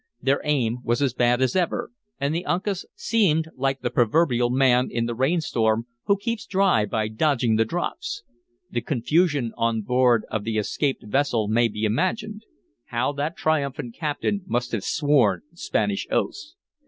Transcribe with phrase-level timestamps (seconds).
[0.19, 4.89] Their aim was as bad as ever, and the Uncas seemed like the proverbial man
[4.89, 8.23] in the rainstorm who keeps dry by "dodging the drops."
[8.71, 12.45] The confusion on board of the "escaped" vessel may be imagined.
[12.85, 16.55] How that triumphant captain must have sworn Spanish oaths.